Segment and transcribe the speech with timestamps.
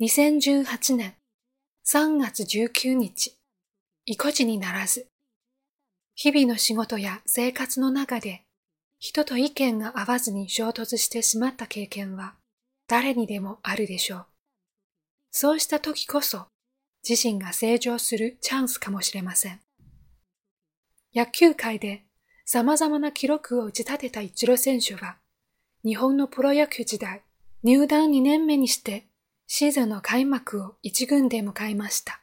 [0.00, 1.14] 2018年
[1.86, 3.36] 3月19日、
[4.04, 5.06] 意固地にならず、
[6.14, 8.42] 日々の仕事や生活の中で
[8.98, 12.34] 人と意見が合わずに衝突してしまった経験は
[12.88, 14.26] 誰にでもあるでしょう。
[15.30, 16.46] そうした時こそ
[17.08, 19.60] 自身が成長するチャンスかもしれません。
[21.14, 22.02] 野球界で
[22.44, 25.18] 様々な記録を打ち立てた一郎選手は、
[25.84, 27.22] 日本のプロ野球時代、
[27.62, 29.06] 入団2年目にして
[29.54, 32.22] シーズンの開幕を一軍で迎えました。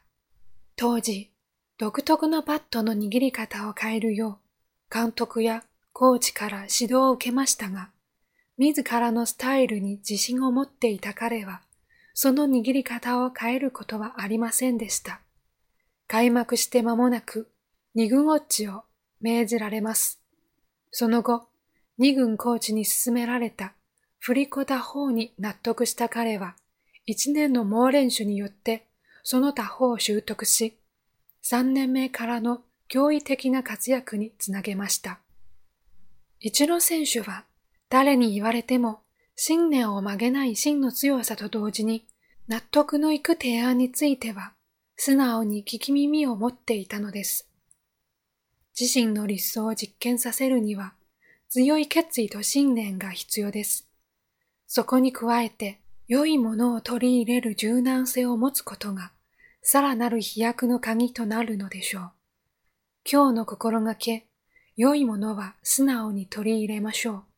[0.74, 1.30] 当時、
[1.78, 4.40] 独特のバットの握り方を変えるよ
[4.90, 5.62] う、監督や
[5.92, 7.90] コーチから指導を受けましたが、
[8.58, 11.62] 自らのスタイルに自信を持っていた彼は、
[12.14, 15.20] その握り方を変えることはありませんでした。
[16.08, 17.48] 開幕して間もなく、
[17.94, 18.82] 二軍ウォッチを
[19.20, 20.20] 命じられます。
[20.90, 21.46] その後、
[21.96, 23.74] 二軍コーチに勧められた
[24.18, 26.56] 振り子打法に納得した彼は、
[27.06, 28.86] 一年の猛練習によって
[29.22, 30.76] その他法を習得し、
[31.42, 35.20] 三年目からの驚異的な活躍につなげました。
[36.40, 37.44] 一郎選手は
[37.88, 39.00] 誰に言われても
[39.36, 42.06] 信念を曲げない真の強さと同時に
[42.48, 44.52] 納得のいく提案については
[44.96, 47.48] 素直に聞き耳を持っていたのです。
[48.78, 50.94] 自身の理想を実現させるには
[51.48, 53.88] 強い決意と信念が必要です。
[54.66, 55.80] そこに加えて
[56.10, 59.12] 良いものを取り入れる柔軟性を持つことが、
[59.62, 62.10] さらなる飛躍の鍵となるのでしょう。
[63.08, 64.26] 今日の心がけ、
[64.76, 67.29] 良いものは素直に取り入れましょう。